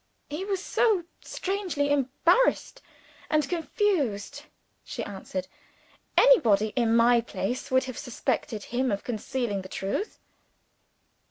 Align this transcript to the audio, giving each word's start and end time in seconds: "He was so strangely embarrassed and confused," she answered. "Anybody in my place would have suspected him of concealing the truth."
"He 0.31 0.43
was 0.43 0.63
so 0.65 1.03
strangely 1.23 1.91
embarrassed 1.91 2.81
and 3.29 3.47
confused," 3.47 4.45
she 4.83 5.03
answered. 5.03 5.47
"Anybody 6.17 6.73
in 6.75 6.95
my 6.95 7.21
place 7.23 7.69
would 7.69 7.83
have 7.83 7.99
suspected 7.99 8.63
him 8.63 8.91
of 8.91 9.03
concealing 9.03 9.61
the 9.61 9.69
truth." 9.69 10.17